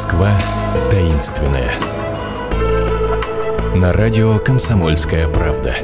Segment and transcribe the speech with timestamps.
[0.00, 0.32] Москва
[0.90, 1.70] таинственная.
[3.76, 5.74] На радио «Комсомольская правда».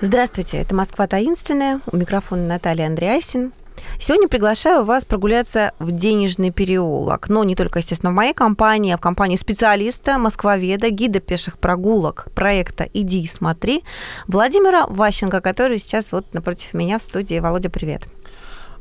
[0.00, 1.80] Здравствуйте, это «Москва таинственная».
[1.90, 3.52] У микрофона Наталья Андреасин.
[3.98, 7.28] Сегодня приглашаю вас прогуляться в денежный переулок.
[7.28, 12.28] Но не только, естественно, в моей компании, а в компании специалиста, москвоведа, гида пеших прогулок
[12.32, 13.82] проекта «Иди и смотри»
[14.28, 17.40] Владимира Ващенко, который сейчас вот напротив меня в студии.
[17.40, 18.04] Володя, привет.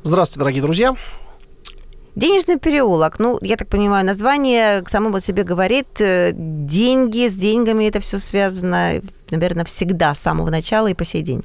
[0.03, 0.95] Здравствуйте, дорогие друзья.
[2.15, 7.85] Денежный переулок, ну, я так понимаю, название само по себе говорит, э, деньги, с деньгами
[7.85, 11.41] это все связано, наверное, всегда, с самого начала и по сей день.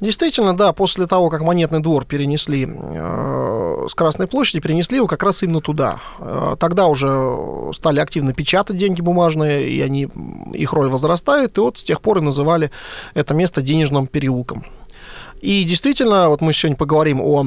[0.00, 5.22] Действительно, да, после того, как монетный двор перенесли э, с Красной площади, перенесли его как
[5.22, 6.00] раз именно туда.
[6.18, 10.08] Э, тогда уже стали активно печатать деньги бумажные, и они,
[10.52, 12.72] их роль возрастает, и вот с тех пор и называли
[13.14, 14.64] это место денежным переулком.
[15.42, 17.44] И действительно, вот мы сегодня поговорим о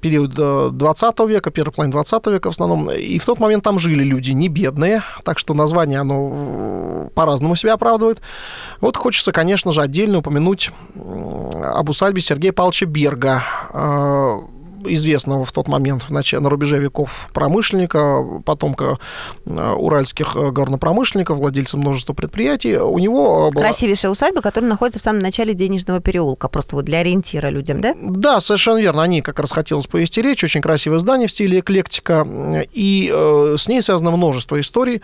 [0.00, 4.02] период 20 века, первый половина 20 века в основном, и в тот момент там жили
[4.02, 8.20] люди не бедные, так что название, оно по-разному себя оправдывает.
[8.80, 15.68] Вот хочется, конечно же, отдельно упомянуть об усадьбе Сергея Павловича Берга, э, известного в тот
[15.68, 18.98] момент в начале, на рубеже веков промышленника, потомка
[19.46, 22.76] э, уральских э, горнопромышленников, владельца множества предприятий.
[22.76, 23.64] У него э, была...
[23.64, 27.94] Красивейшая усадьба, которая находится в самом начале денежного переулка, просто вот для ориентира людям, да?
[28.00, 29.02] Да, совершенно верно.
[29.02, 30.42] О ней как раз хотелось повести речь.
[30.44, 32.26] Очень красивое здание в стиле эклектика.
[32.72, 35.02] И э, с ней связано множество историй.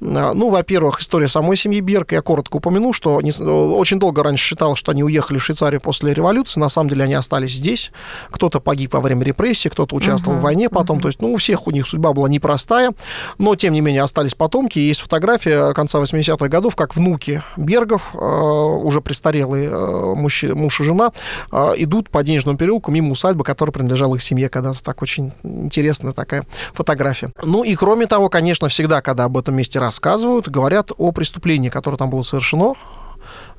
[0.00, 2.12] Ну, во-первых, история самой семьи Берг.
[2.12, 6.12] Я коротко упомяну, что не, очень долго раньше считал, что они уехали в Швейцарию после
[6.12, 6.60] революции.
[6.60, 7.90] На самом деле они остались здесь.
[8.30, 10.98] Кто-то погиб во время время репрессий, кто-то участвовал uh-huh, в войне потом.
[10.98, 11.02] Uh-huh.
[11.02, 12.92] То есть, ну, у всех у них судьба была непростая,
[13.38, 14.78] но, тем не менее, остались потомки.
[14.78, 20.84] Есть фотография конца 80-х годов, как внуки Бергов, э, уже престарелые э, муж, муж и
[20.84, 21.12] жена,
[21.52, 24.82] э, идут по денежному переулку мимо усадьбы, которая принадлежала их семье когда-то.
[24.82, 27.32] Так очень интересная такая фотография.
[27.42, 31.96] Ну и, кроме того, конечно, всегда, когда об этом месте рассказывают, говорят о преступлении, которое
[31.96, 32.74] там было совершено,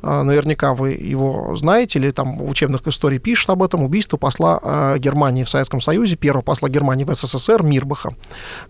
[0.02, 4.98] наверняка вы его знаете, или там в учебных историй пишут об этом, убийство посла а,
[4.98, 8.16] Германии в Советском Союзе, первого посла Германии в СССР Мирбаха.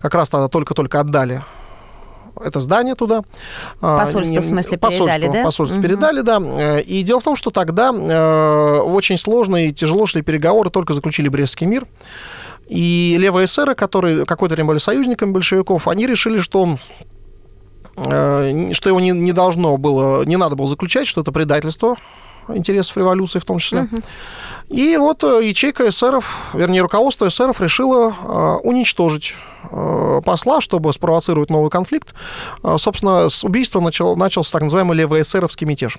[0.00, 1.42] Как раз тогда только-только отдали
[2.40, 3.22] это здание туда.
[3.80, 5.44] А, посольство, в смысле, передали, посольство, да?
[5.44, 5.82] Посольство угу.
[5.82, 6.80] передали, да.
[6.80, 11.28] И дело в том, что тогда э, очень сложно и тяжело шли переговоры, только заключили
[11.28, 11.86] Брестский мир.
[12.68, 17.07] И левые эсеры, которые какое-то время были союзниками большевиков, они решили, что Э,
[18.04, 21.96] что его не, не должно было, не надо было заключать, что это предательство
[22.48, 23.82] интересов революции в том числе.
[23.82, 23.96] Угу.
[24.70, 29.34] И вот э, ячейка эсеров, вернее, руководство эсеров решило э, уничтожить
[30.24, 32.14] посла, чтобы спровоцировать новый конфликт.
[32.78, 35.98] Собственно, с убийства начал, начался так называемый левоэсеровский мятеж.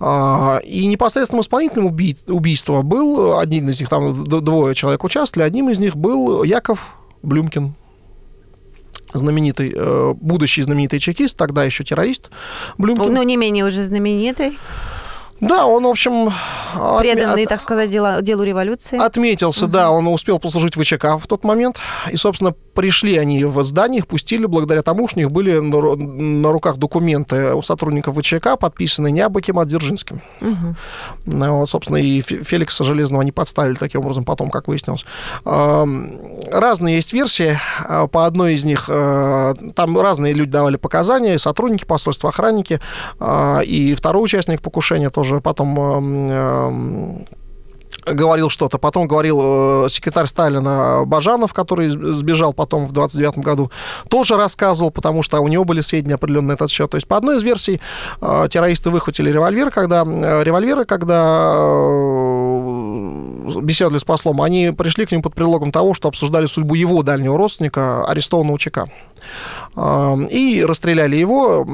[0.00, 5.78] И непосредственным исполнителем убий, убийства был, один из них, там двое человек участвовали, одним из
[5.78, 7.74] них был Яков Блюмкин,
[9.12, 12.30] знаменитый, э, будущий знаменитый чекист, тогда еще террорист
[12.78, 13.12] Блюмкин.
[13.12, 14.58] Ну, не менее уже знаменитый.
[15.40, 16.32] Да, он, в общем...
[16.98, 17.48] Преданный, от...
[17.48, 18.98] так сказать, делу, делу революции.
[18.98, 19.72] Отметился, угу.
[19.72, 21.78] да, он успел послужить в ВЧК в тот момент.
[22.10, 25.96] И, собственно, пришли они в здание, их пустили благодаря тому, что у них были на,
[25.96, 30.20] на руках документы у сотрудников ВЧК, подписанные не Абаким, а Дзержинским.
[30.40, 31.38] Угу.
[31.38, 35.04] Вот, собственно, и Феликса Железного они подставили таким образом потом, как выяснилось.
[35.44, 37.58] Разные есть версии.
[37.88, 42.80] А, по одной из них э, там разные люди давали показания, сотрудники посольства, охранники,
[43.18, 47.24] а, и второй участник покушения тоже потом
[48.04, 48.78] говорил что-то.
[48.78, 53.70] Потом говорил э, секретарь Сталина Бажанов, который сбежал потом в 29 году,
[54.08, 56.90] тоже рассказывал, потому что у него были сведения определенные на этот счет.
[56.90, 57.80] То есть по одной из версий
[58.20, 62.60] э, террористы выхватили револьвер, когда э, револьверы, когда э,
[63.60, 67.36] беседовали с послом, они пришли к нему под предлогом того, что обсуждали судьбу его дальнего
[67.36, 68.86] родственника, арестованного ЧК
[69.76, 71.64] и расстреляли его.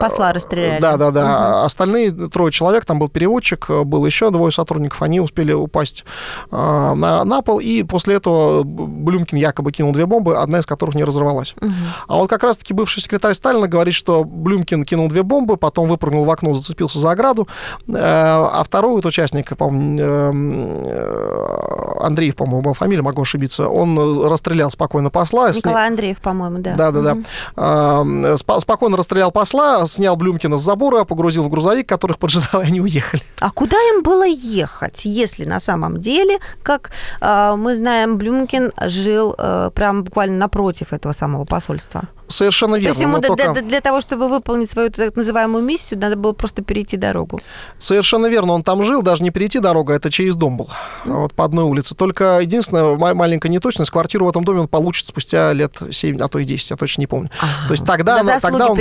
[0.00, 0.80] Посла расстреляли.
[0.80, 1.22] Да, да, да.
[1.22, 1.66] Угу.
[1.66, 6.04] Остальные трое человек, там был переводчик, был еще двое сотрудников, они успели упасть
[6.50, 10.94] а, на, на пол, и после этого Блюмкин якобы кинул две бомбы, одна из которых
[10.94, 11.54] не разорвалась.
[11.60, 11.72] Угу.
[12.08, 16.24] А вот как раз-таки бывший секретарь Сталина говорит, что Блюмкин кинул две бомбы, потом выпрыгнул
[16.24, 17.48] в окно, зацепился за ограду,
[17.88, 24.70] э, а второй вот участник, по-моему, э, Андреев, по-моему, была фамилия, могу ошибиться, он расстрелял
[24.70, 25.50] спокойно посла.
[25.52, 26.74] Николай Андреев, по-моему, да.
[26.76, 27.16] Да, да,
[27.56, 28.60] да.
[28.60, 33.22] Спокойно расстрелял посла, снял Блюмкина с забора, погрузил в грузовик, которых поджидал, и они уехали.
[33.42, 39.34] А куда им было ехать, если на самом деле, как а, мы знаем, Блюмкин жил
[39.36, 42.02] а, прям буквально напротив этого самого посольства?
[42.28, 42.94] Совершенно верно.
[42.94, 46.32] То есть ему для, только- для того, чтобы выполнить свою так называемую миссию, надо было
[46.32, 47.40] просто перейти дорогу.
[47.78, 50.70] Совершенно верно, он там жил, даже не перейти дорогу, а это через дом был,
[51.04, 51.94] вот по одной улице.
[51.94, 56.28] Только единственная ма- маленькая неточность, квартиру в этом доме он получит спустя лет 7, а
[56.28, 57.28] то и 10, я точно не помню.
[57.66, 58.76] То есть тогда, она- тогда он...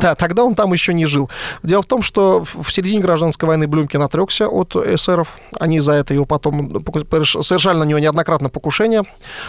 [0.00, 1.28] Да, тогда он там еще не жил.
[1.62, 5.38] Дело в том, что в середине гражданской войны Блюмкин отрекся от эсеров.
[5.58, 6.82] Они за это его потом
[7.24, 9.02] совершали на него неоднократно покушение,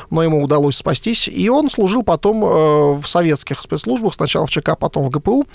[0.09, 1.27] но ему удалось спастись.
[1.27, 2.47] И он служил потом э,
[2.95, 5.45] в советских спецслужбах, сначала в ЧК, потом в ГПУ.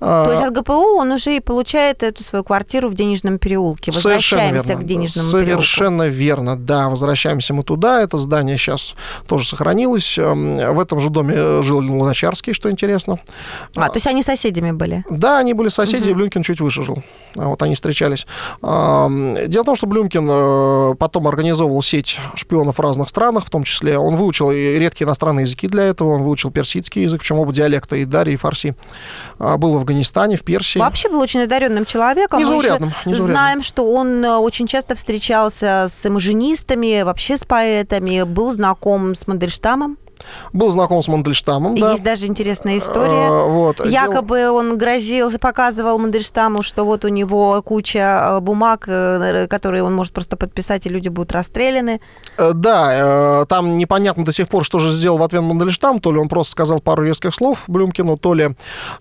[0.00, 3.92] А, То есть от ГПУ он уже и получает эту свою квартиру в денежном переулке.
[3.92, 6.88] Возвращаемся к денежному Совершенно верно, да.
[6.88, 8.02] Возвращаемся мы туда.
[8.02, 8.94] Это здание сейчас
[9.26, 10.18] тоже сохранилось.
[10.18, 13.16] Эм, В этом же доме э, жил Луначарский, что интересно.
[13.16, 13.82] переулку.
[13.82, 15.04] А, то есть они соседями были.
[15.10, 17.02] Да, они были соседи, и Блюмкин чуть выше жил.
[17.36, 18.19] А Вот они встречались.
[18.62, 23.50] Ам, Дело в том, что Блюмкин э, потом организовывал сеть шпионов в разных странах, в
[23.50, 27.38] том числе он выучил и редкие иностранные языки для этого, он выучил персидский язык, причем
[27.38, 28.74] оба диалекта, и дари, и фарси.
[29.38, 30.78] А, Был в Афганистане, в Персии.
[30.78, 32.40] Вообще был очень одаренным человеком.
[32.40, 33.26] Мы Незаурядным, незаурядным.
[33.26, 39.26] Знаем, что он э, очень часто встречался с имажинистами, вообще с поэтами, был знаком с
[39.26, 39.98] Мандельштамом.
[40.52, 41.92] Был знаком с Мандельштамом, да.
[41.92, 43.28] Есть даже интересная история.
[43.28, 43.84] А, вот.
[43.84, 49.94] Якобы он грозил, показывал Мандельштаму, что вот у него куча э, бумаг, э, которые он
[49.94, 52.00] может просто подписать, и люди будут расстреляны.
[52.38, 56.00] Э, Да, э, там непонятно до сих пор, что же сделал в ответ Мандельштам.
[56.00, 58.54] То ли он просто сказал пару резких слов Блюмкину, то ли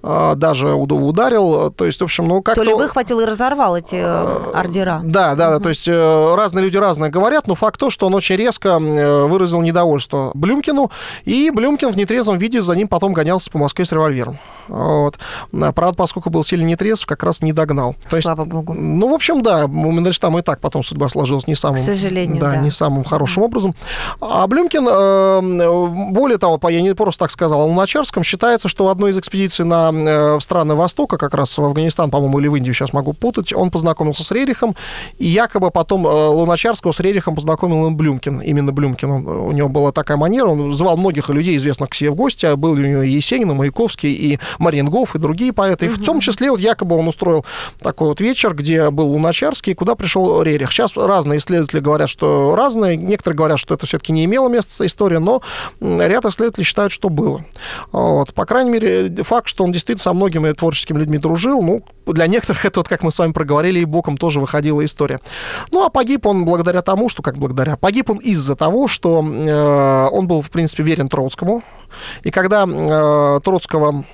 [0.03, 1.71] э, даже уд- ударил.
[1.71, 2.61] То есть, в общем, ну как-то...
[2.61, 5.01] То ли выхватил и разорвал эти э, ордера.
[5.03, 8.13] Да, да, да, то есть э, разные люди разное говорят, но факт то, что он
[8.15, 10.91] очень резко э, выразил недовольство Блюмкину,
[11.25, 14.37] и Блюмкин в нетрезвом виде за ним потом гонялся по Москве с револьвером.
[14.69, 15.17] Вот.
[15.53, 17.95] А, Правда, поскольку был сильно нетрезв, как раз не догнал.
[18.09, 18.73] То есть, Слава богу.
[18.73, 21.77] ну, в общем, да, у Мандельштама и так потом судьба сложилась не самым...
[21.77, 22.57] К сожалению, да.
[22.57, 23.75] не самым хорошим образом.
[24.21, 28.89] А Блюмкин, э, более того, я не просто так сказал, а Луначарском считается, что в
[28.89, 32.55] одной из экспедиций на, э, в страны Востока, как раз в Афганистан, по-моему, или в
[32.55, 34.75] Индию, сейчас могу путать, он познакомился с Рерихом,
[35.17, 39.11] и якобы потом э, Луначарского с Рерихом познакомил им Блюмкин, именно Блюмкин.
[39.11, 42.45] Он- у него была такая манера, он звал многих людей, известных к себе в гости,
[42.45, 45.87] а был у него и Есенин, и Маяковский, и Мариенгоф, и другие поэты.
[45.87, 47.45] И в том числе вот якобы он устроил
[47.79, 50.71] такой вот вечер, где был Луначарский, куда пришел Рерих.
[50.71, 52.97] Сейчас разные исследователи говорят, что разные.
[52.97, 55.41] Некоторые говорят, что это все-таки не имело места, история, но
[55.79, 57.43] ряд исследователей считают, что было.
[57.91, 58.33] Вот.
[58.33, 62.65] По крайней мере, факт, что он действительно со многими творческими людьми дружил, ну, для некоторых
[62.69, 65.19] это, вот, как мы с вами проговорили, и боком тоже выходила история.
[65.71, 70.07] Ну, а погиб он благодаря тому, что, как благодаря, погиб он из-за того, что э,
[70.11, 71.63] он был, в принципе, верен Троцкому.
[72.23, 74.05] И когда э, Троцкого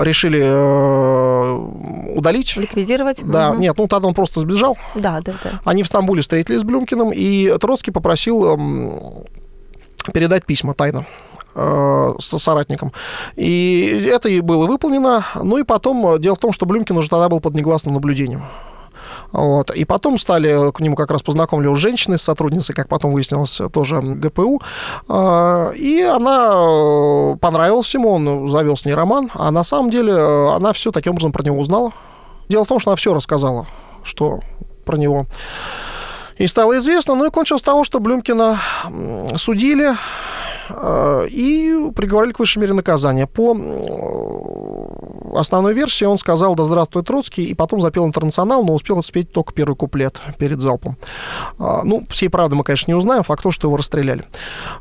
[0.00, 2.56] решили э, удалить.
[2.56, 3.20] Ликвидировать?
[3.24, 3.60] Да, Мгм.
[3.60, 4.76] нет, ну тогда он просто сбежал.
[4.94, 5.60] Да, да, да.
[5.64, 8.92] Они в Стамбуле встретились с Блюмкиным, и Троцкий попросил эм,
[10.12, 11.06] передать письма тайно
[11.54, 12.92] э, с соратником.
[13.36, 15.24] И это и было выполнено.
[15.34, 18.42] Ну и потом, э, дело в том, что Блюмкин уже тогда был под негласным наблюдением.
[19.32, 19.70] Вот.
[19.70, 24.00] И потом стали к нему как раз познакомливать женщины с сотрудницей, как потом выяснилось, тоже
[24.00, 24.62] ГПУ.
[25.08, 30.12] А, И она э, понравилась ему, он завел с ней роман, а на самом деле
[30.12, 31.92] э, она все таким образом про него узнала.
[32.48, 33.66] Дело в том, что она все рассказала,
[34.04, 34.40] что
[34.84, 35.26] про него.
[36.36, 38.58] И стало известно, ну и кончилось с того, что Блюмкина
[39.36, 39.92] судили
[40.68, 43.26] э, и приговорили к высшей мере наказания.
[43.26, 43.54] По
[45.36, 49.52] основной версии он сказал «Да здравствует Троцкий», и потом запел «Интернационал», но успел спеть только
[49.52, 50.96] первый куплет перед залпом.
[51.58, 54.24] А, Ну, всей правды мы, конечно, не узнаем, факт то, что его расстреляли.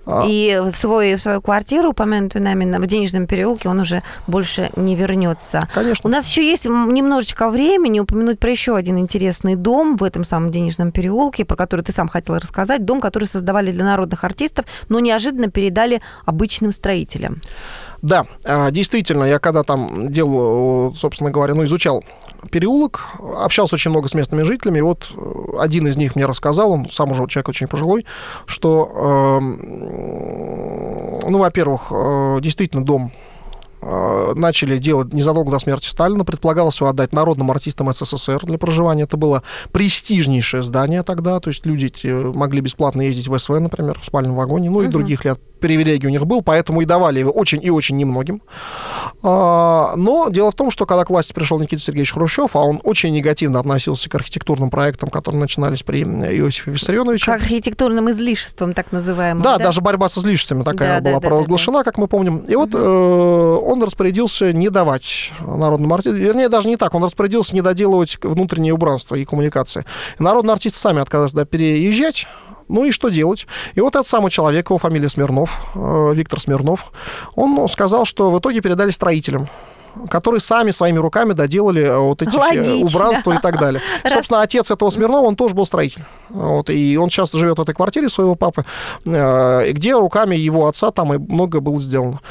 [0.06, 4.04] А, И в, свой, в свою квартиру, упомянутую нами на- в денежном переулке, он уже
[4.28, 5.62] больше не вернется.
[5.74, 6.08] Конечно.
[6.08, 10.52] У нас еще есть немножечко времени упомянуть про еще один интересный дом в этом самом
[10.52, 12.86] денежном переулке, про который ты сам хотел рассказать.
[12.86, 17.42] Дом, который создавали для народных артистов, но неожиданно передали обычным строителям.
[18.02, 22.04] Да, а, действительно, я когда там делал, собственно говоря, ну, изучал
[22.50, 23.02] переулок,
[23.38, 26.90] общался очень много с местными жителями, и вот э, один из них мне рассказал, он
[26.90, 28.06] сам уже человек очень пожилой,
[28.48, 33.12] что, эм, ну, во-первых, э, действительно дом
[33.84, 36.24] э, начали делать незадолго до смерти Сталина.
[36.24, 39.04] Предполагалось его отдать народным артистам СССР для проживания.
[39.04, 39.42] Это было
[39.72, 41.40] престижнейшее здание тогда.
[41.40, 44.70] То есть люди могли бесплатно ездить в СВ, например, в спальном вагоне.
[44.70, 44.92] Ну и Мгм.
[44.92, 48.42] других лет привилегий у них был, поэтому и давали его очень и очень немногим.
[49.24, 52.82] А, Но дело в том, что когда к власти пришел Никита Сергеевич Хрущев, а он
[52.84, 57.26] очень негативно относился к архитектурным проектам, которые начинались при Иосифе Виссарионовиче.
[57.26, 59.44] К архитектурным излишеством, так называемым.
[59.44, 62.40] Да, даже борьба со излишествами такая Да, да, была да, да, провозглашена, как мы помним.
[62.40, 67.56] И вот э, он распорядился не давать народным артистам, вернее, даже не так, он распорядился
[67.56, 69.86] не доделывать внутреннее убранство и коммуникации.
[70.20, 72.28] Народные артисты сами отказались да, переезжать,
[72.72, 73.48] Ну и что делать?
[73.76, 76.92] И вот этот самый человек, его фамилия Смирнов, э, Виктор Смирнов,
[77.36, 79.50] он сказал, что в итоге передали строителям
[80.10, 82.86] которые сами своими руками доделали э, вот эти Логично.
[82.86, 83.82] убранства и так далее.
[84.08, 86.06] Собственно, отец этого Смирнова, он тоже был строитель.
[86.30, 88.64] Вот, и он сейчас живет в этой квартире своего папы,
[89.06, 92.22] э, где руками его отца там и много было сделано.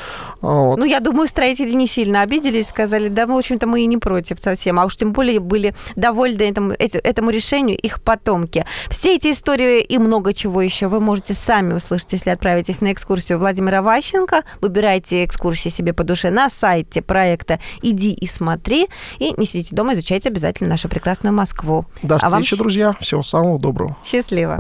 [0.40, 0.78] Вот.
[0.78, 3.98] Ну, я думаю, строители не сильно обиделись, сказали, да, мы, в общем-то, мы и не
[3.98, 8.64] против совсем, а уж тем более были довольны этому, этому решению их потомки.
[8.88, 13.38] Все эти истории и много чего еще вы можете сами услышать, если отправитесь на экскурсию
[13.38, 14.42] Владимира Ващенко.
[14.60, 19.92] Выбирайте экскурсии себе по душе на сайте проекта «Иди и смотри», и не сидите дома,
[19.94, 21.86] изучайте обязательно нашу прекрасную Москву.
[22.02, 22.58] До а встречи, вам...
[22.58, 22.96] друзья.
[23.00, 23.96] Всего самого доброго.
[24.04, 24.58] Счастливо.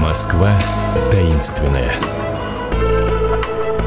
[0.00, 0.52] Москва
[1.10, 1.92] таинственная.